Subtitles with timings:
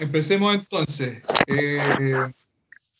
[0.00, 1.22] empecemos entonces.
[1.46, 1.76] Eh,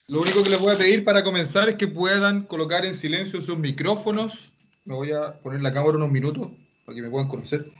[0.08, 3.40] lo único que les voy a pedir para comenzar es que puedan colocar en silencio
[3.40, 4.52] sus micrófonos.
[4.84, 6.48] Me voy a poner la cámara unos minutos
[6.84, 7.70] para que me puedan conocer.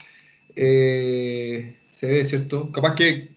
[0.55, 2.71] Eh, se ve, ¿cierto?
[2.73, 3.31] Capaz que,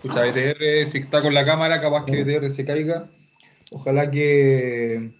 [0.00, 3.10] pues a BTR, si está con la cámara, capaz que BTR se caiga.
[3.72, 5.10] Ojalá que,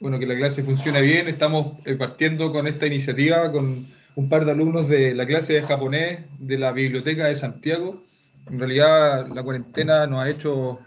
[0.00, 1.28] bueno, que la clase funcione bien.
[1.28, 5.62] Estamos eh, partiendo con esta iniciativa con un par de alumnos de la clase de
[5.62, 8.02] japonés de la Biblioteca de Santiago.
[8.46, 10.80] En realidad, la cuarentena nos ha hecho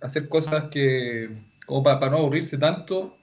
[0.00, 1.30] hacer cosas que,
[1.66, 3.16] como para, no aburrirse tanto.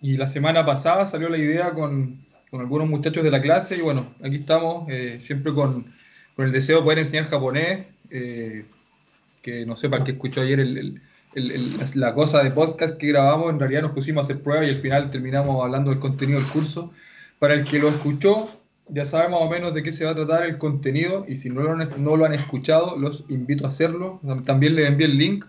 [0.00, 3.80] Y la semana pasada salió la idea con, con algunos muchachos de la clase y
[3.80, 5.92] bueno, aquí estamos, eh, siempre con,
[6.36, 8.64] con, el deseo de poder enseñar japonés, eh,
[9.42, 11.00] que no sé para qué escuchó ayer el,
[11.34, 14.70] el, la cosa de podcast que grabamos, en realidad nos pusimos a hacer pruebas y
[14.70, 16.92] al final terminamos hablando del contenido del curso.
[17.38, 18.48] Para el que lo escuchó,
[18.88, 21.50] ya sabe más o menos de qué se va a tratar el contenido y si
[21.50, 24.20] no lo han, no lo han escuchado, los invito a hacerlo.
[24.44, 25.44] También les envié el link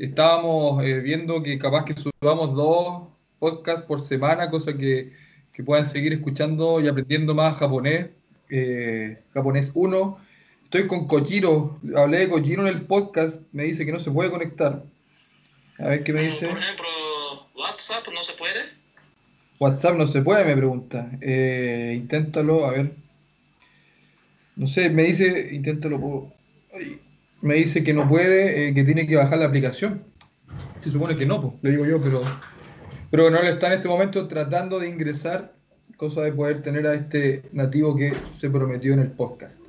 [0.00, 5.12] estábamos eh, viendo que capaz que subamos dos podcasts por semana, cosa que,
[5.52, 8.08] que puedan seguir escuchando y aprendiendo más japonés.
[8.48, 10.18] Eh, japonés 1.
[10.64, 14.30] Estoy con Kojiro, hablé de Kojiro en el podcast, me dice que no se puede
[14.30, 14.84] conectar.
[15.78, 16.46] A ver qué me dice.
[16.46, 16.86] Por ejemplo,
[17.54, 18.79] WhatsApp no se puede.
[19.60, 21.10] WhatsApp no se puede, me pregunta.
[21.20, 22.92] Eh, inténtalo, a ver.
[24.56, 26.32] No sé, me dice, inténtalo.
[27.42, 30.02] Me dice que no puede, eh, que tiene que bajar la aplicación.
[30.82, 32.22] Se supone que no, pues, le digo yo, pero,
[33.10, 35.52] pero no le está en este momento tratando de ingresar,
[35.98, 39.60] cosa de poder tener a este nativo que se prometió en el podcast.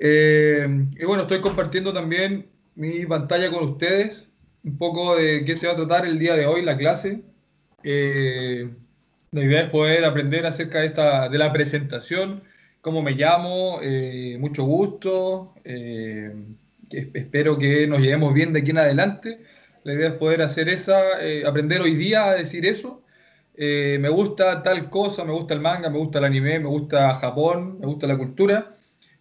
[0.00, 4.28] Eh, y bueno, estoy compartiendo también mi pantalla con ustedes,
[4.64, 7.22] un poco de qué se va a tratar el día de hoy, la clase.
[7.84, 8.68] Eh,
[9.30, 12.42] la idea es poder aprender acerca de, esta, de la presentación,
[12.80, 13.80] cómo me llamo,
[14.38, 15.54] mucho gusto
[16.90, 19.40] espero que nos llevemos bien de aquí en adelante.
[19.84, 23.02] La idea es poder hacer esa, eh, aprender hoy día a decir eso.
[23.54, 27.14] Eh, me gusta tal cosa, me gusta el manga, me gusta el anime, me gusta
[27.14, 28.74] Japón, me gusta la cultura.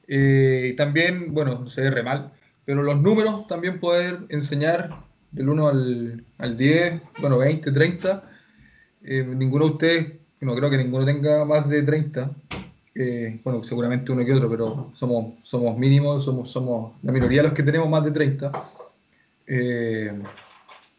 [0.07, 2.31] Eh, y también, bueno, no sé, re mal,
[2.65, 4.89] pero los números también poder enseñar
[5.31, 8.23] del 1 al, al 10, bueno, 20, 30.
[9.07, 12.31] Ninguno de ustedes, no creo que ninguno tenga más de 30
[13.43, 17.55] bueno, seguramente uno que otro, pero somos, somos mínimos, somos, somos la minoría de los
[17.55, 18.51] que tenemos más de 30.
[19.45, 20.11] Eh,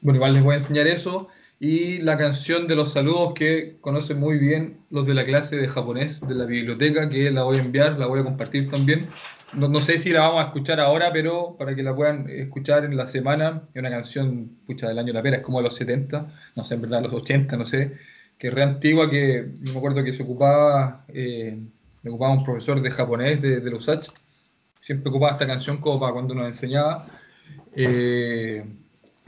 [0.01, 1.29] bueno, igual les voy a enseñar eso
[1.61, 5.69] y la canción de los saludos que conocen muy bien los de la clase de
[5.69, 9.09] japonés de la biblioteca, que la voy a enviar, la voy a compartir también.
[9.55, 12.85] No, no, sé si la vamos a escuchar ahora, pero para que la puedan escuchar
[12.85, 15.75] en la semana, es una canción, pucha, del año La Pera, es como de los
[15.77, 17.97] 70, no sé, en verdad, los 80, no sé,
[18.39, 21.05] que es re antigua, que me acuerdo que se ocupaba...
[21.09, 21.59] Eh,
[22.07, 24.09] ocupaba un profesor de japonés de, de USACH,
[24.81, 27.07] siempre ocupaba esta canción como para cuando nos enseñaba
[27.75, 28.65] eh,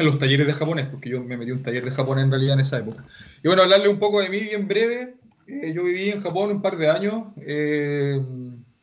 [0.01, 2.55] en los talleres de japonés, porque yo me metí un taller de japonés en realidad
[2.55, 3.05] en esa época.
[3.43, 5.15] Y bueno, hablarle un poco de mí bien breve.
[5.47, 7.29] Eh, yo viví en Japón un par de años.
[7.41, 8.21] Eh,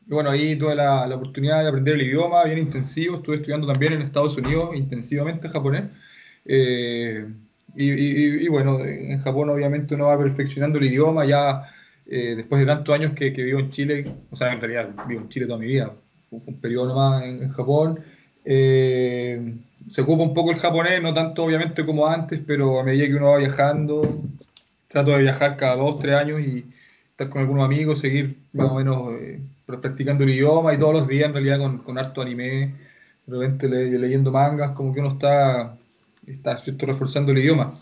[0.08, 3.18] y bueno, ahí tuve la, la, oportunidad de aprender el idioma bien intensivo.
[3.18, 5.86] Estuve estudiando también en Estados Unidos intensivamente japonés.
[6.46, 11.70] Y, y, y, bueno, en Japón obviamente uno va perfeccionando el idioma, ya
[12.10, 15.22] eh, después de tantos años que, que, vivo en Chile, o sea, en realidad vivo
[15.22, 15.92] en Chile toda mi vida,
[16.30, 18.00] fue, un periodo nomás en, Japón,
[18.50, 19.56] eh,
[19.90, 23.16] se ocupa un poco el japonés, no tanto obviamente como antes, pero a medida que
[23.16, 24.22] uno va viajando,
[24.88, 26.66] trato de viajar cada dos, tres años y
[27.12, 31.08] estar con algunos amigos, seguir más o menos eh, practicando el idioma y todos los
[31.10, 32.74] días en realidad con, con harto anime,
[33.26, 35.78] de repente le, leyendo mangas, como que uno está,
[36.26, 36.86] está ¿cierto?
[36.86, 37.74] reforzando el idioma.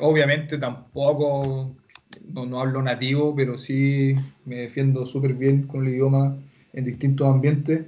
[0.00, 1.76] obviamente tampoco
[2.28, 4.16] no, no hablo nativo, pero sí
[4.46, 6.36] me defiendo súper bien con el idioma
[6.72, 7.86] en distintos ambientes.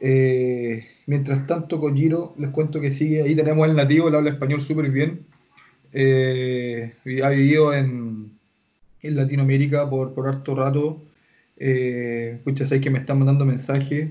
[0.00, 4.60] Eh, mientras tanto, Kojiro, les cuento que sigue, ahí tenemos el nativo, él habla español
[4.60, 5.26] súper bien.
[5.92, 6.92] Eh,
[7.24, 8.32] ha vivido en,
[9.02, 11.02] en Latinoamérica por, por harto rato.
[11.56, 14.10] Eh, escucha, sabes que me están mandando mensajes.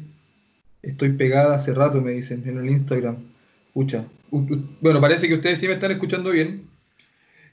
[0.82, 3.18] Estoy pegada hace rato, me dicen en el Instagram.
[3.68, 4.06] Escucha.
[4.32, 6.64] Bueno, parece que ustedes sí me están escuchando bien.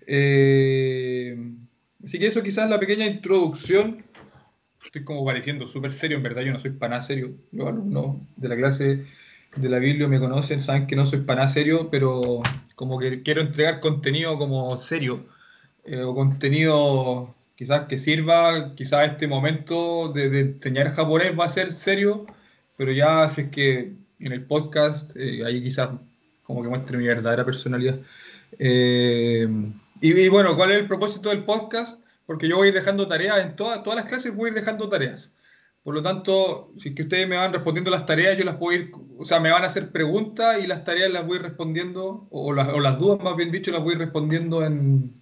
[0.07, 1.37] Eh,
[2.05, 4.05] Así que eso quizás es la pequeña introducción.
[4.85, 7.33] Estoy como pareciendo súper serio, en verdad yo no soy para nada serio.
[7.53, 9.05] Los alumnos de la clase
[9.57, 12.43] de la Biblia me conocen, saben que no soy para serio, pero
[12.75, 15.27] como que quiero entregar contenido como serio,
[15.85, 21.73] eh, o contenido quizás que sirva, quizás este momento de, enseñar japonés va a ser
[21.73, 22.27] serio,
[22.77, 25.91] pero ya si es que en el podcast, eh, ahí quizás
[26.43, 27.99] como que muestre mi verdadera personalidad.
[28.59, 29.49] Eh,
[30.01, 32.04] y, bueno, ¿cuál es el propósito del podcast?
[32.27, 34.89] Porque yo voy a ir dejando tareas, en todas las clases voy a ir dejando
[34.89, 35.31] tareas.
[35.83, 38.79] Por lo tanto, si es que ustedes me van respondiendo las tareas, yo las puedo
[38.79, 42.53] ir o sea, me van a hacer preguntas y las tareas las voy respondiendo, o
[42.53, 45.13] las, o las dudas más bien dicho, las voy respondiendo en,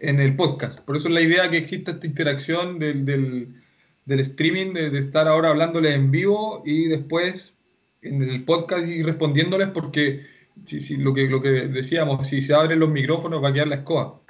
[0.00, 0.80] en el podcast.
[0.80, 3.62] Por eso es la idea que exista esta interacción del, del,
[4.04, 7.54] del streaming, de, de, estar ahora hablándoles en vivo y después
[8.02, 10.26] en el podcast y respondiéndoles, porque
[10.64, 13.68] si, si, lo, que, lo que decíamos, si se abren los micrófonos va a quedar
[13.68, 14.20] la escoba.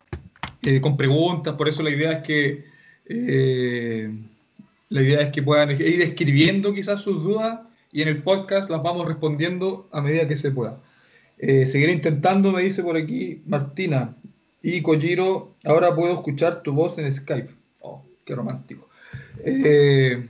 [0.63, 2.65] Eh, con preguntas, por eso la idea es que
[3.09, 4.11] eh,
[4.89, 7.61] la idea es que puedan ir escribiendo quizás sus dudas
[7.93, 10.81] y en el podcast las vamos respondiendo a medida que se pueda.
[11.39, 14.17] Eh, seguiré intentando, me dice por aquí Martina.
[14.63, 17.51] Y Kojiro, ahora puedo escuchar tu voz en Skype.
[17.81, 18.89] Oh, qué romántico.
[19.45, 20.27] Eh.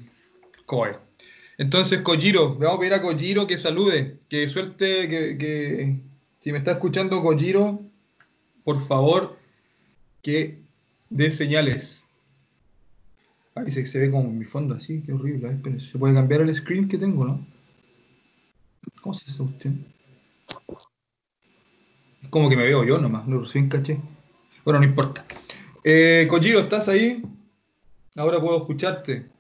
[1.58, 4.18] Entonces, Kojiro, vamos a pedir a Kojiro que salude.
[4.28, 5.96] Que suerte, que, que
[6.40, 7.80] si me está escuchando Kojiro,
[8.64, 9.36] por favor,
[10.26, 10.58] que
[11.08, 12.02] dé señales.
[13.54, 15.78] Ahí se, ve como mi fondo así, qué horrible.
[15.78, 17.46] Se puede cambiar el screen que tengo, ¿no?
[19.00, 19.70] ¿Cómo se hace usted?
[22.22, 24.00] Es como que me veo yo nomás, no recién caché.
[24.64, 25.24] Bueno, no importa.
[25.84, 27.22] Eh, ¿estás ahí?
[28.16, 29.30] Ahora puedo escucharte.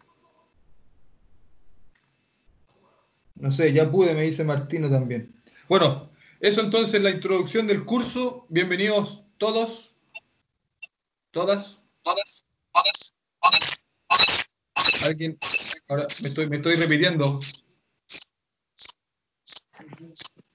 [3.34, 5.34] No sé, ya pude, me dice Martino también.
[5.68, 6.02] Bueno,
[6.38, 8.46] eso entonces la introducción del curso.
[8.50, 9.95] Bienvenidos todos,
[11.36, 15.04] todas, todas, todas, todas, todas.
[15.10, 15.36] Alguien,
[15.86, 17.38] ahora me estoy, me estoy repitiendo.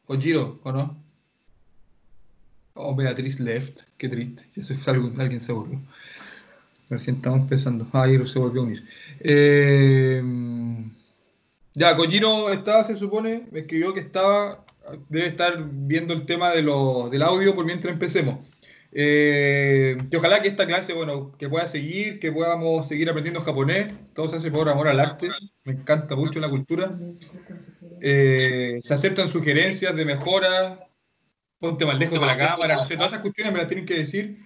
[0.06, 1.04] Kojiro, ¿o no?
[2.74, 4.44] Oh, Beatriz left, qué triste.
[4.56, 5.80] Eso es algo, alguien se aburrió.
[6.90, 7.88] Recién estamos empezando.
[7.94, 8.90] Ah, se volvió a unir.
[9.20, 10.24] Eh,
[11.76, 14.66] ya, Kojiro estaba, se supone, me escribió que estaba,
[15.10, 18.40] debe estar viendo el tema de lo, del audio por mientras empecemos.
[18.94, 23.94] Eh, y ojalá que esta clase, bueno, que pueda seguir, que podamos seguir aprendiendo japonés.
[24.14, 25.30] Todo se hace por amor al arte.
[25.64, 26.98] Me encanta mucho la cultura.
[28.02, 30.88] Eh, se aceptan sugerencias de mejora.
[31.60, 32.76] Ponte más lejos de la cámara.
[32.76, 34.40] No sé, todas esas cuestiones me las tienen que decir.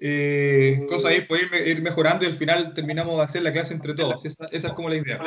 [0.00, 3.74] Eh, cosas ahí, poder ir, ir, mejorando y al final terminamos de hacer la clase
[3.74, 4.24] entre todos.
[4.24, 5.20] Esa, esa es como la idea.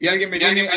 [0.00, 0.70] Y alguien me tiene.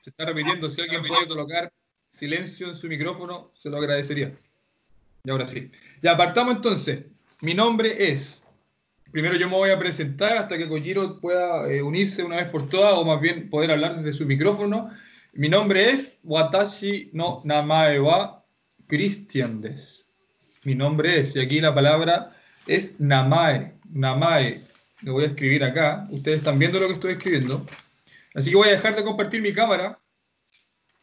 [0.00, 0.68] Se está repitiendo.
[0.70, 1.72] Si alguien puede colocar
[2.10, 4.36] silencio en su micrófono, se lo agradecería.
[5.24, 5.70] Y ahora sí.
[6.02, 7.04] Ya apartamos entonces.
[7.40, 8.42] Mi nombre es.
[9.12, 12.68] Primero yo me voy a presentar hasta que Kojiro pueda eh, unirse una vez por
[12.68, 14.90] todas o más bien poder hablar desde su micrófono.
[15.32, 18.44] Mi nombre es Watashi no Namae wa
[18.86, 19.62] Christian.
[20.64, 22.36] Mi nombre es, y aquí la palabra
[22.66, 23.74] es Namae.
[23.90, 24.60] Namae.
[25.02, 26.06] Lo voy a escribir acá.
[26.10, 27.66] Ustedes están viendo lo que estoy escribiendo.
[28.34, 29.98] Así que voy a dejar de compartir mi cámara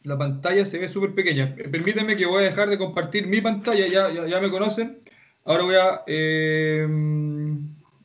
[0.07, 1.54] la pantalla se ve súper pequeña.
[1.54, 5.00] Permítanme que voy a dejar de compartir mi pantalla, ya, ya, ya me conocen.
[5.44, 6.88] Ahora voy a, eh,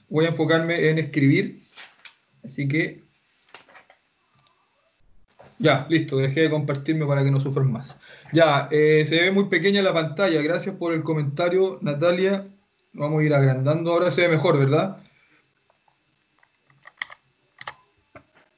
[0.08, 1.62] voy a enfocarme en escribir.
[2.44, 3.02] Así que...
[5.60, 7.96] Ya, listo, dejé de compartirme para que no sufran más.
[8.32, 10.42] Ya, eh, se ve muy pequeña la pantalla.
[10.42, 12.48] Gracias por el comentario, Natalia.
[12.94, 13.92] Vamos a ir agrandando.
[13.92, 14.96] Ahora se ve mejor, ¿verdad?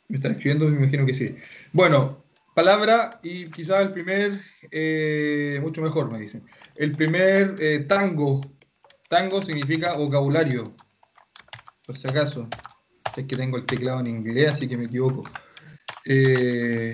[0.08, 1.36] Me están escribiendo, me imagino que sí.
[1.72, 2.23] Bueno,
[2.54, 4.40] palabra y quizás el primer,
[4.70, 6.46] eh, mucho mejor me dicen,
[6.76, 8.40] el primer eh, tango.
[9.08, 10.64] Tango significa vocabulario,
[11.86, 12.48] por si acaso.
[13.16, 15.22] Es que tengo el teclado en inglés, así que me equivoco.
[16.04, 16.92] Eh,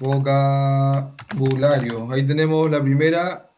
[0.00, 2.10] vocabulario.
[2.10, 3.50] Ahí tenemos la primera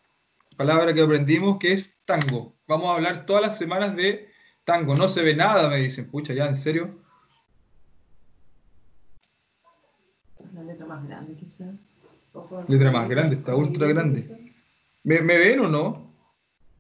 [0.57, 2.59] palabra que aprendimos, que es tango.
[2.67, 4.29] Vamos a hablar todas las semanas de
[4.65, 4.95] tango.
[4.95, 6.11] No se ve nada, me dicen.
[6.11, 7.04] Pucha, ya, ¿en serio?
[10.75, 11.73] Letra más grande, quizá.
[12.69, 14.25] Letra más grande, está ultra grande.
[15.05, 16.13] ¿Me, ¿Me, ven o no?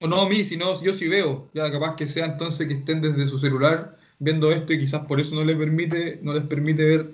[0.00, 1.48] O no a mí, sino yo sí veo.
[1.54, 5.20] Ya capaz que sea entonces que estén desde su celular viendo esto y quizás por
[5.20, 7.10] eso no les permite, no les permite ver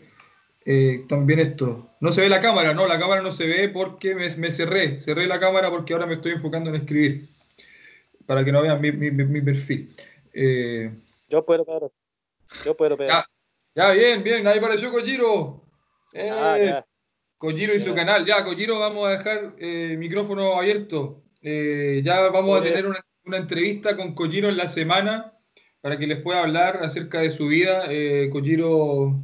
[0.65, 1.91] eh, también esto.
[2.01, 4.99] No se ve la cámara, no, la cámara no se ve porque me, me, cerré.
[4.99, 7.29] Cerré la cámara porque ahora me estoy enfocando en escribir.
[8.25, 9.95] Para que no vean mi, mi, mi perfil.
[10.33, 10.91] Eh,
[11.29, 11.93] yo puedo, Pedro.
[12.65, 13.13] Yo puedo, Pedro.
[13.13, 13.27] Ya,
[13.75, 14.47] ya, bien, bien.
[14.47, 15.61] Ahí apareció Kojiro.
[16.13, 16.85] Eh, ah,
[17.39, 18.27] Kojiro y su canal.
[18.27, 21.23] Ya, Kojiro, vamos a dejar eh, micrófono abierto.
[21.43, 25.33] Eh, ya vamos a tener una, una, entrevista con Kojiro en la semana
[25.81, 27.85] para que les pueda hablar acerca de su vida.
[27.89, 29.23] Eh, Kojiro,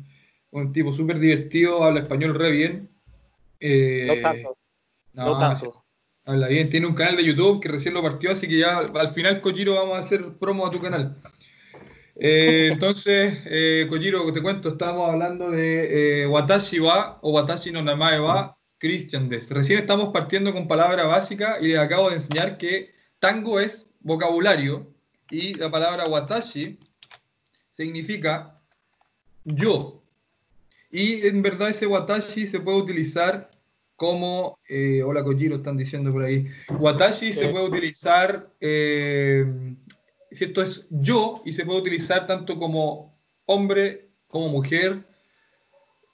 [0.50, 2.90] un tipo súper divertido, habla español re bien.
[3.61, 4.59] no tanto.
[5.12, 5.85] No, no, tanto.
[6.25, 9.09] Habla bien, tiene un canal de YouTube que recién lo partió, así que ya al
[9.12, 11.16] final, Kojiro, vamos a hacer promo a tu canal.
[12.18, 17.82] Eh, entonces, eh, Kojiro, te cuento, estábamos hablando de eh, Watashi wa o Watashi no
[17.82, 19.50] Namae wa Christian des.
[19.50, 24.87] Recién estamos partiendo con palabra básica y les acabo de enseñar que tango es vocabulario
[25.30, 26.78] y la palabra Watashi
[27.70, 28.58] significa
[29.44, 30.02] yo.
[30.90, 33.50] Y en verdad ese watashi se puede utilizar
[33.96, 36.46] como, eh, hola Kojiro, están diciendo por ahí,
[36.78, 39.44] watashi se puede utilizar, eh,
[40.45, 43.16] esto es yo, y se puede utilizar tanto como
[43.47, 45.05] hombre como mujer,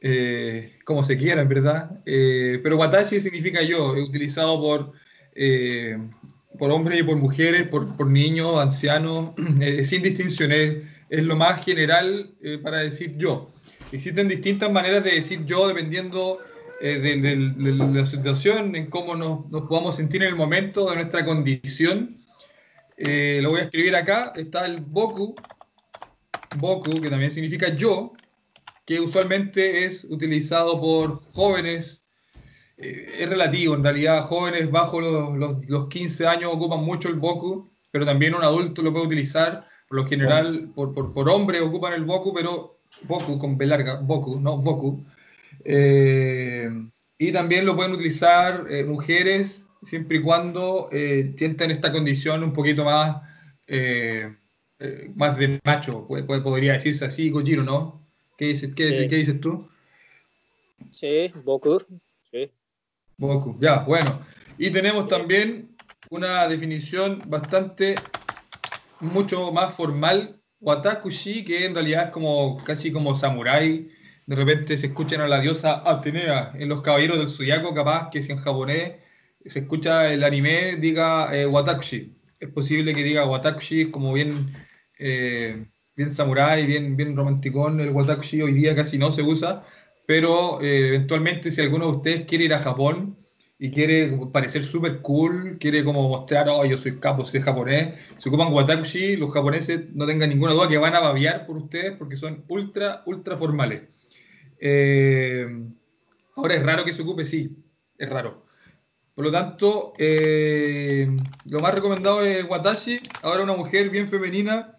[0.00, 2.02] eh, como se quiera, en verdad.
[2.05, 4.93] Eh, pero watashi significa yo, utilizado por,
[5.35, 5.97] eh,
[6.59, 9.31] por hombres y por mujeres, por, por niños, ancianos,
[9.85, 12.31] sin distinción, es, lo más general
[12.62, 13.50] para decir yo.
[13.93, 16.38] Existen distintas maneras de decir yo dependiendo
[16.81, 20.97] de, de, de, la situación, en cómo nos, nos, podamos sentir en el momento, de
[20.97, 22.22] nuestra condición.
[22.97, 25.35] Lo voy a escribir acá, está el boku,
[26.57, 28.13] boku, que también significa yo,
[28.85, 32.03] que usualmente es utilizado por jóvenes,
[32.77, 37.15] eh, es relativo, en realidad jóvenes bajo los, los, los, 15 años ocupan mucho el
[37.15, 41.63] boku, pero también un adulto lo puede utilizar, por lo general por, por, por hombres
[41.63, 45.05] ocupan el boku, pero boku con B larga, boku, no boku.
[45.65, 46.71] Eh,
[47.19, 52.53] y también lo pueden utilizar eh, mujeres siempre y cuando eh, sientan esta condición un
[52.53, 53.23] poquito más,
[53.67, 54.35] eh,
[55.15, 58.03] más de macho, podría decirse así, Gojiro, ¿no?
[58.37, 59.09] ¿Qué dices, qué, sí.
[59.09, 59.69] ¿qué dices tú?
[60.91, 61.81] Sí, Boku.
[62.31, 62.51] Sí.
[63.17, 64.21] Boku, ya, bueno.
[64.59, 65.77] Y tenemos también
[66.11, 67.95] una definición bastante,
[69.01, 73.89] mucho más formal, Watakushi, que en realidad es como casi como samurai.
[74.27, 78.23] De repente se escuchan a la diosa Atenea en los caballeros del Zodiaco, capaz que
[78.23, 79.01] si en japonés
[79.47, 82.17] se escucha el anime, diga eh, Watakushi.
[82.41, 84.33] Es posible que diga Watakushi como bien
[84.99, 89.65] eh, bien samurái, bien, bien romanticón, el watakushi hoy día casi no se usa,
[90.07, 93.17] pero eh, eventualmente si alguno de ustedes quiere ir a Japón
[93.59, 98.29] y quiere parecer súper cool, quiere como mostrar, oh, yo soy capo, soy japonés, se
[98.29, 102.17] ocupan watakushi, los japoneses no tengan ninguna duda que van a babiar por ustedes porque
[102.17, 103.83] son ultra, ultra formales.
[104.59, 105.47] Eh,
[106.37, 107.57] ahora es raro que se ocupe, sí,
[107.99, 108.47] es raro.
[109.14, 111.09] Por lo tanto, eh,
[111.47, 113.00] lo más recomendado es Watashi.
[113.23, 114.76] Ahora una mujer bien femenina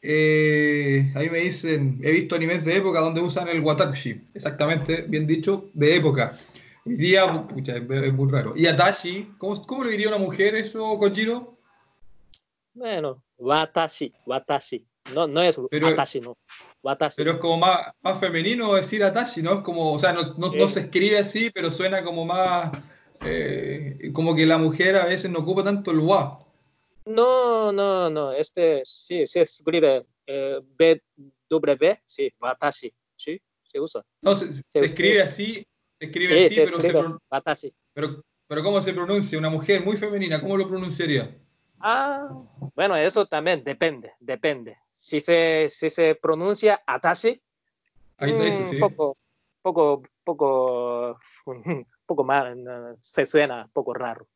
[0.00, 5.26] eh, ahí me dicen, he visto animes de época donde usan el watakushi, exactamente, bien
[5.26, 6.32] dicho, de época.
[6.84, 8.56] Hoy día, pucha, es, muy raro.
[8.56, 9.32] ¿Y Atashi?
[9.38, 11.58] ¿Cómo, ¿Cómo lo diría una mujer eso, Kojiro?
[12.74, 14.86] Bueno, watashi, watashi.
[15.12, 16.36] No, no es pero, atashi, no.
[16.80, 17.16] Watashi.
[17.16, 19.54] Pero es como más, más femenino decir Atashi, ¿no?
[19.54, 20.56] Es como, o sea, no, no, sí.
[20.56, 22.70] no se escribe así, pero suena como más,
[23.20, 26.38] eh, como que la mujer a veces no ocupa tanto el wa.
[27.06, 30.60] No, no, no, este sí, se escribe eh,
[31.48, 34.04] BW, sí, watashi, sí, se usa.
[34.20, 35.66] No, se, se, se escribe así,
[35.98, 37.74] se escribe sí, así, se pero, escribe watashi.
[37.94, 39.38] pero, pero ¿cómo se pronuncia?
[39.38, 41.34] Una mujer muy femenina, ¿cómo lo pronunciaría?
[41.80, 42.28] Ah,
[42.74, 44.76] bueno, eso también depende, depende.
[44.94, 47.40] Si se, si se pronuncia atashi,
[48.18, 48.78] está eso, sí.
[48.78, 49.16] poco,
[49.62, 51.18] poco, poco,
[52.08, 52.56] poco más,
[53.00, 54.26] se suena poco raro.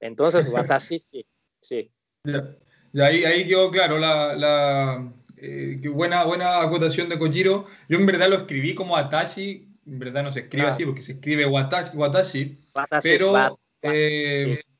[0.00, 1.26] Entonces, watashi, sí,
[1.60, 1.90] sí.
[2.24, 2.56] Ya.
[2.92, 7.66] Y ahí, ahí quedó claro la, la eh, buena, buena acotación de Kojiro.
[7.90, 11.12] Yo en verdad lo escribí como Atashi, en verdad no se escribe así porque se
[11.12, 14.72] escribe Watashi, Watashi Watashi, pero eh, sí.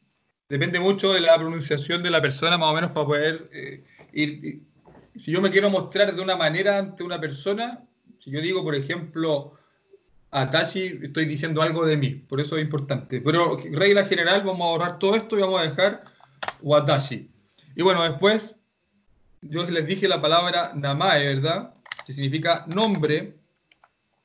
[0.48, 4.62] depende mucho de la pronunciación de la persona más o menos para poder eh, ir-
[5.16, 7.86] Si yo me quiero mostrar de una manera ante una persona,
[8.18, 9.58] si yo digo, por ejemplo,
[10.37, 13.23] Atashi, estoy diciendo algo de mí, por eso es importante.
[13.23, 16.05] Pero regla general, vamos a ahorrar todo esto y vamos a dejar
[16.61, 17.31] Watashi.
[17.75, 18.55] Y bueno, después
[19.40, 21.73] yo les dije la palabra Namae, ¿verdad?
[22.05, 23.35] Que significa nombre.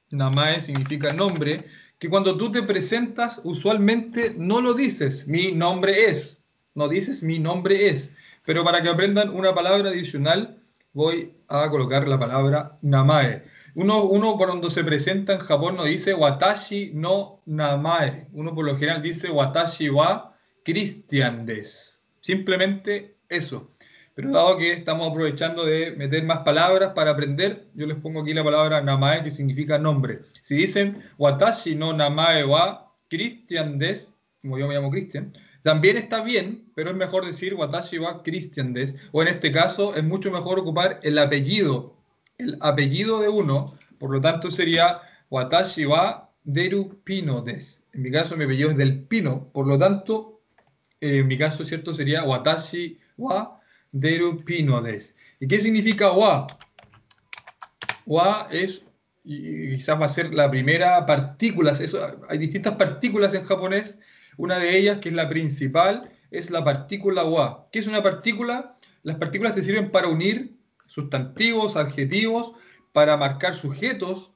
[0.09, 1.63] Namae significa nombre.
[1.97, 5.25] Que cuando tú te presentas, usualmente no lo dices.
[5.27, 6.37] Mi nombre es.
[6.75, 8.11] No dices mi nombre es.
[8.43, 10.57] Pero para que aprendan una palabra adicional,
[10.91, 13.43] voy a colocar la palabra Namae.
[13.75, 18.27] Uno, uno cuando se presenta en Japón no dice Watashi no Namae.
[18.33, 22.01] Uno por lo general dice Watashi wa Christian des.
[22.19, 23.71] Simplemente eso.
[24.13, 28.33] Pero dado que estamos aprovechando de meter más palabras para aprender, yo les pongo aquí
[28.33, 30.19] la palabra namae, que significa nombre.
[30.41, 35.31] Si dicen watashi no namae wa Christian des, como yo me llamo Christian,
[35.63, 39.95] también está bien, pero es mejor decir watashi wa Christian des, o en este caso
[39.95, 41.95] es mucho mejor ocupar el apellido,
[42.41, 43.67] el apellido de uno,
[43.99, 47.79] por lo tanto sería watashi wa deru pino des.
[47.93, 50.41] En mi caso mi apellido es del pino, por lo tanto,
[50.99, 51.93] eh, en mi caso, ¿cierto?
[51.93, 53.59] Sería watashi wa
[53.91, 55.13] deru pino des.
[55.39, 56.47] ¿Y qué significa wa?
[58.05, 58.83] Wa es,
[59.23, 63.97] quizás va a ser la primera partícula, eso, hay distintas partículas en japonés,
[64.37, 67.67] una de ellas, que es la principal, es la partícula wa.
[67.71, 68.77] ¿Qué es una partícula?
[69.03, 70.60] Las partículas te sirven para unir
[70.91, 72.53] sustantivos, adjetivos,
[72.93, 74.27] para marcar sujetos,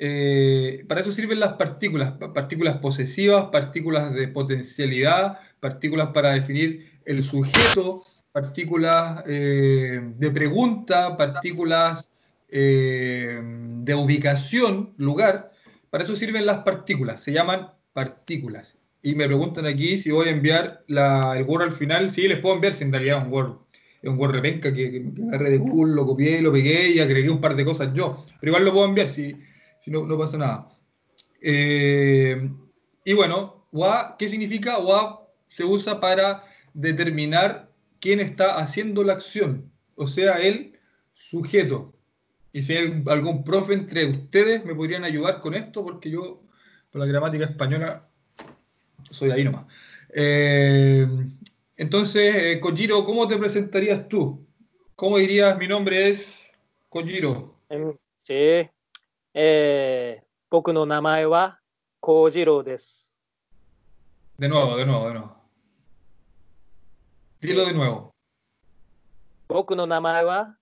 [0.00, 7.00] Eh, para eso sirven las partículas, pa- partículas posesivas, partículas de potencialidad, partículas para definir
[7.04, 12.12] el sujeto, partículas eh, de pregunta, partículas
[12.48, 15.50] eh, de ubicación, lugar.
[15.90, 18.78] Para eso sirven las partículas, se llaman partículas.
[19.02, 22.10] Y me preguntan aquí si voy a enviar el Word al final.
[22.10, 23.56] Sí, les puedo enviar si en realidad un Word.
[24.02, 27.00] Es un Word repenca que, que, que agarré de Google, lo copié, lo pegué y
[27.00, 28.24] agregué un par de cosas yo.
[28.40, 29.36] Pero igual lo puedo enviar si,
[29.84, 30.68] si no, no pasa nada.
[31.40, 32.50] Eh,
[33.04, 34.78] y bueno, WA, ¿qué significa?
[34.78, 40.78] WA se usa para determinar quién está haciendo la acción, o sea, el
[41.12, 41.94] sujeto.
[42.52, 46.42] Y si hay algún profe entre ustedes, me podrían ayudar con esto, porque yo,
[46.90, 48.08] por la gramática española,
[49.10, 49.66] soy ahí nomás.
[50.14, 51.06] Eh,
[51.78, 54.44] entonces, eh, Kojiro, ¿cómo te presentarías tú?
[54.96, 56.34] ¿Cómo dirías, mi nombre es
[56.88, 57.54] Kojiro?
[57.68, 58.68] Em, sí.
[59.32, 60.20] Eh,
[60.50, 61.56] Boku no namae wa
[62.00, 63.14] Kojiro desu.
[64.36, 65.36] De nuevo, de nuevo, de nuevo.
[67.40, 68.10] Dilo de nuevo.
[69.48, 70.58] Boku no namae wa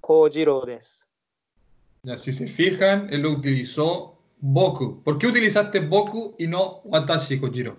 [0.00, 1.04] Kojiro desu.
[2.04, 5.02] Ya, si se fijan, él lo utilizó Boku.
[5.02, 7.76] ¿Por qué utilizaste Boku y no Watashi, Kojiro?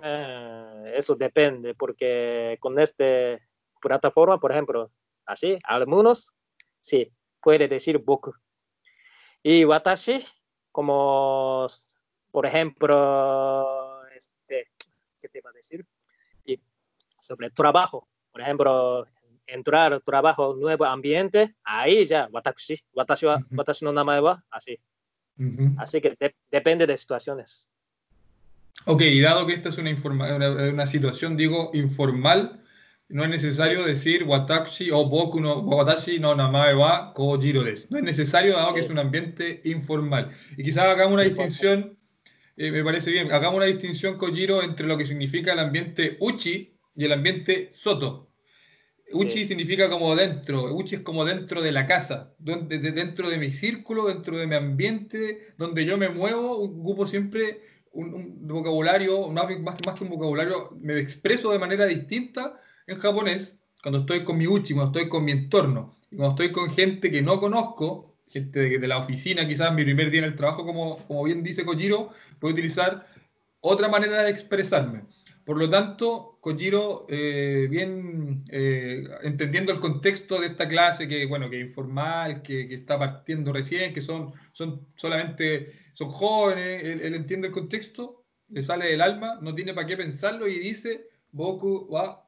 [0.00, 0.57] Eh
[0.98, 3.38] eso depende, porque con esta
[3.80, 4.90] plataforma, por ejemplo,
[5.26, 6.32] así, algunos,
[6.80, 8.32] sí, puede decir boku.
[9.42, 10.24] Y watashi,
[10.72, 11.66] como,
[12.30, 14.68] por ejemplo, este,
[15.20, 15.86] ¿qué te iba a decir?
[16.44, 16.60] Y
[17.20, 19.06] sobre trabajo, por ejemplo,
[19.46, 24.78] entrar al trabajo, nuevo ambiente, ahí ya, watashi, watashi, wa, watashi no namae wa, así.
[25.38, 25.74] Ujú.
[25.78, 27.70] Así que de- depende de situaciones.
[28.84, 32.62] Ok, y dado que esta es una, informa- una, una situación, digo, informal,
[33.10, 37.86] no es necesario decir Watashi o Boku no Watashi no Namae wa Kojiro desu.
[37.90, 40.30] No es necesario, dado que es un ambiente informal.
[40.56, 41.96] Y quizás hagamos una distinción,
[42.56, 46.74] eh, me parece bien, hagamos una distinción, Kojiro, entre lo que significa el ambiente Uchi
[46.96, 48.26] y el ambiente Soto.
[49.10, 49.44] Uchi Sí.
[49.46, 54.06] significa como dentro, Uchi es como dentro de la casa, donde, dentro de mi círculo,
[54.06, 59.94] dentro de mi ambiente, donde yo me muevo, ocupo siempre un, un vocabulario, más, más,
[59.96, 64.74] que- un vocabulario, me expreso de manera distinta en japonés cuando estoy con mi Uchi,
[64.74, 68.78] cuando estoy con mi entorno, y cuando estoy con gente que no conozco, gente de,
[68.78, 72.10] de la oficina, quizás mi primer día en el trabajo, como, como bien dice Kojiro,
[72.40, 73.06] puedo utilizar
[73.60, 75.02] otra manera de expresarme.
[75.44, 81.48] Por lo tanto, Kojiro, eh, bien eh, entendiendo el contexto de esta clase, que bueno,
[81.48, 87.00] que es informal, que, que está partiendo recién, que son, son solamente son jóvenes, él,
[87.00, 91.08] él entiende el contexto, le sale del alma, no tiene para qué pensarlo y dice
[91.32, 92.24] Boku wa-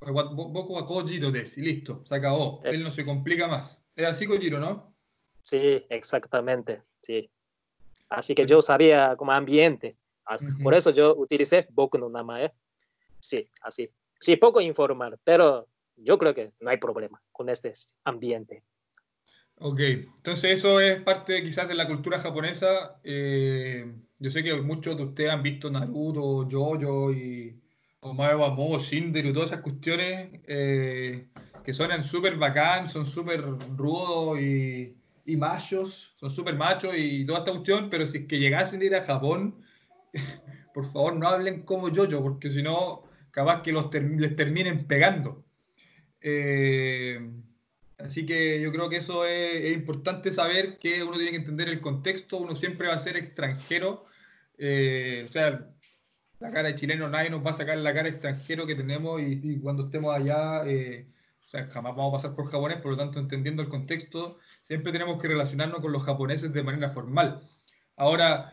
[0.00, 2.60] Boku wa Kojiro desu, y listo, se acabó.
[2.62, 3.82] Él no se complica más.
[3.96, 4.94] Es así, Kojiro, ¿no?
[5.42, 7.28] Sí, exactamente, sí.
[8.10, 9.96] Así que yo sabía como ambiente.
[10.26, 10.38] Ah.
[10.62, 12.52] Por eso yo utilicé Boku no Namae.
[13.18, 13.90] Sí, así.
[14.20, 17.72] Sí, poco informal, pero yo creo que no hay problema con este
[18.04, 18.62] ambiente.
[19.62, 22.98] Ok, entonces eso es parte quizás de la cultura japonesa.
[23.04, 27.60] Eh, yo sé que muchos de ustedes han visto Naruto, Jojo y
[28.00, 31.26] Omae wa Mo, Shinderu, todas esas cuestiones eh,
[31.62, 33.42] que suenan súper bacán, son súper
[33.76, 34.96] rudos y,
[35.26, 38.84] y machos, son súper machos y toda esta cuestión, pero si es que llegasen a
[38.84, 39.62] ir a Japón,
[40.72, 44.86] por favor no hablen como Jojo, porque si no, capaz que los ter- les terminen
[44.86, 45.44] pegando.
[46.22, 47.20] Eh,
[48.04, 51.68] Así que yo creo que eso es, es importante saber que uno tiene que entender
[51.68, 54.06] el contexto, uno siempre va a ser extranjero,
[54.58, 55.70] eh, o sea,
[56.38, 59.40] la cara de chileno nadie nos va a sacar la cara extranjero que tenemos y,
[59.42, 61.06] y cuando estemos allá, eh,
[61.44, 64.92] o sea, jamás vamos a pasar por japonés, por lo tanto, entendiendo el contexto, siempre
[64.92, 67.40] tenemos que relacionarnos con los japoneses de manera formal.
[67.96, 68.52] Ahora,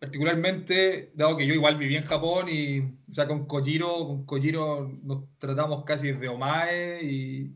[0.00, 4.98] particularmente, dado que yo igual viví en Japón y, o sea, con Kojiro, con Kojiro
[5.02, 7.54] nos tratamos casi de omae y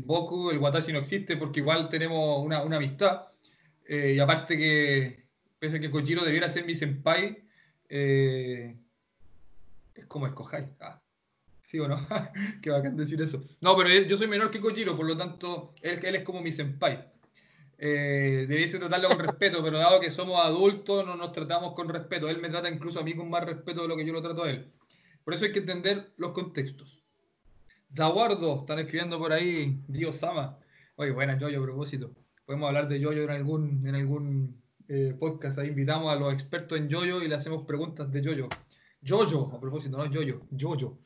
[0.00, 3.28] Boku, el Watashi no existe porque igual tenemos una, una amistad.
[3.86, 5.24] Eh, y aparte que,
[5.58, 7.44] pese a que Kojiro debiera ser mi senpai,
[7.88, 8.76] eh,
[9.94, 10.68] es como Kohai.
[10.80, 11.00] Ah,
[11.60, 11.96] ¿Sí o no?
[12.62, 13.42] Qué bacán decir eso.
[13.60, 16.52] No, pero yo soy menor que Kojiro, por lo tanto, él, él es como mi
[16.52, 17.12] senpai.
[17.78, 22.28] Eh, debiese tratarlo con respeto, pero dado que somos adultos, no nos tratamos con respeto.
[22.28, 24.44] Él me trata incluso a mí con más respeto de lo que yo lo trato
[24.44, 24.72] a él.
[25.24, 27.03] Por eso hay que entender los contextos.
[27.96, 30.58] Zaguardo, están escribiendo por ahí, Dios Sama.
[30.96, 32.10] Oye, buena Yoyo, a propósito.
[32.44, 35.58] Podemos hablar de Yoyo en algún, en algún eh, podcast.
[35.58, 38.48] Ahí invitamos a los expertos en Yoyo y le hacemos preguntas de Yoyo.
[39.00, 40.98] Yoyo, a propósito, no Yoyo, Yoyo.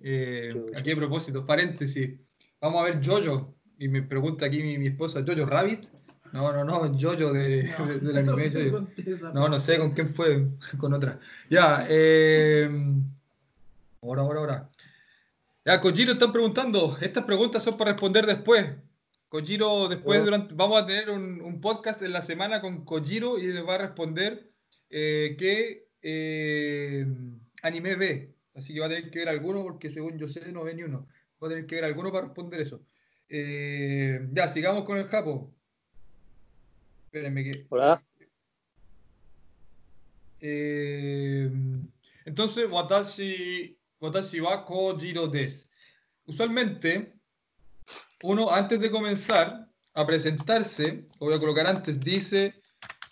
[0.00, 0.48] Eh.
[0.76, 2.18] Aquí a propósito, paréntesis.
[2.60, 3.54] Vamos a ver Yoyo.
[3.78, 5.84] Y me pregunta aquí mi, mi esposa, ¿Yoyo Rabbit?
[6.32, 8.50] No, no, no, Jojo de, de- del anime.
[8.70, 8.86] no,
[9.18, 9.32] Jojo.
[9.34, 10.48] No, no sé con quién fue,
[10.78, 11.18] con otra.
[11.48, 12.70] Ya, eh,
[14.02, 14.70] ahora, ahora, ahora.
[15.70, 16.98] Ya, Kojiro están preguntando.
[17.00, 18.70] Estas preguntas son para responder después.
[19.28, 23.52] Kojiro, después, durante, vamos a tener un, un podcast en la semana con Kojiro y
[23.52, 24.50] les va a responder
[24.88, 27.06] eh, qué eh,
[27.62, 28.34] anime ve.
[28.52, 30.82] Así que va a tener que ver alguno porque según yo sé no ve ni
[30.82, 31.06] uno.
[31.40, 32.82] Va a tener que ver alguno para responder eso.
[33.28, 35.54] Eh, ya, sigamos con el Japo.
[37.04, 37.66] Espérenme que...
[37.68, 38.02] Hola.
[40.40, 41.48] Eh,
[42.24, 45.68] entonces, watashi, watashi wa Kojiro desu.
[46.26, 47.14] Usualmente,
[48.22, 52.54] uno antes de comenzar a presentarse, lo voy a colocar antes, dice,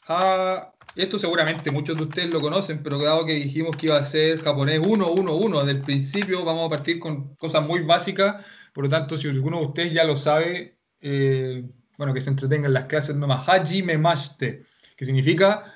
[0.06, 4.04] "Ha-" esto seguramente muchos de ustedes lo conocen, pero dado que dijimos que iba a
[4.04, 8.44] ser japonés 1, 1, 1, desde el principio vamos a partir con cosas muy básicas,
[8.72, 11.64] por lo tanto, si alguno de ustedes ya lo sabe, eh,
[11.96, 14.64] bueno, que se entretenga en las clases nomás, Hajime Mashite,
[14.96, 15.74] que significa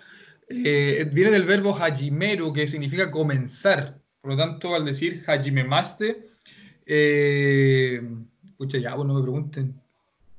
[0.48, 4.02] eh, viene del verbo hajimeru, que significa comenzar.
[4.23, 6.29] Por lo tanto, al decir hajimemaste,
[6.87, 8.01] eh,
[8.47, 9.75] escucha, ya, pues no me pregunten.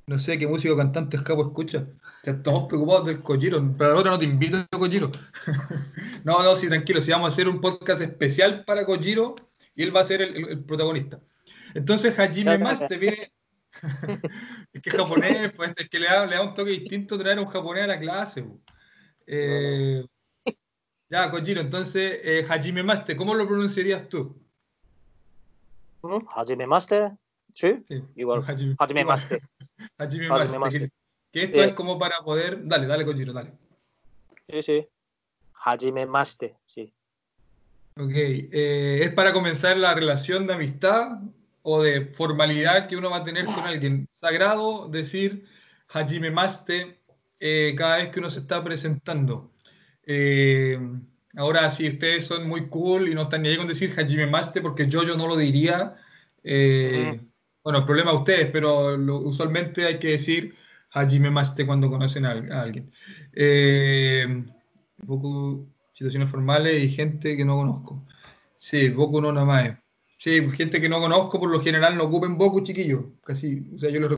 [0.07, 1.85] No sé qué músico cantante escapo escucha.
[2.25, 5.11] Ya estamos preocupados del Kojiro, pero ahora no te invito a Kojiro.
[6.23, 9.35] no, no, sí, tranquilo, sí, vamos a hacer un podcast especial para Kojiro
[9.75, 11.19] y él va a ser el, el- el protagonista.
[11.73, 13.31] Entonces, Hajime Maste viene.
[14.73, 17.39] es que es japonés, pues es que le da, le da un toque distinto traer
[17.39, 18.43] a un japonés a la clase.
[18.43, 18.59] pues.
[19.27, 20.03] Eh,
[21.13, 24.35] ya, Kojiro, entonces, eh, Hajime Maste, ¿cómo lo pronunciarías tú?
[26.01, 26.25] ¿Mm?
[26.35, 27.11] Hajimemaste.
[27.53, 28.43] Sí, Sí, igual.
[28.47, 28.75] Hajime.
[28.79, 29.01] Hajime
[29.99, 30.79] Hajime Maste, Maste.
[30.79, 30.89] Que,
[31.31, 31.65] que esto Eh.
[31.67, 32.67] es como para poder.
[32.67, 33.53] Dale, dale, Kojiro, dale.
[34.49, 34.87] Sí, sí.
[35.63, 36.57] Hajimemaste.
[36.65, 36.91] Sí.
[37.95, 41.19] Ok, eh, ¿es para comenzar la relación de amistad
[41.61, 44.07] o de formalidad que uno va a tener con alguien?
[44.09, 45.45] Sagrado decir
[45.89, 46.99] Hajime Maste
[47.39, 49.52] eh, cada vez que uno se está presentando.
[50.05, 50.79] Eh,
[51.35, 54.61] ahora, si ustedes son muy cool y no están ni ahí con decir Hajime Maste,
[54.61, 55.95] porque yo, yo no lo diría,
[56.43, 57.21] eh,
[57.63, 60.55] bueno, el problema de ustedes, pero lo- usualmente hay que decir
[60.91, 62.91] Hajime Maste cuando conocen a, a alguien.
[63.33, 68.05] Eh, un poco situaciones formales y gente que no conozco.
[68.57, 69.77] Sí, Boku no Namae.
[70.17, 73.05] Sí, gente que no conozco por lo general no ocupen Boku, chiquillos.
[73.23, 74.09] Casi, o sea, yo les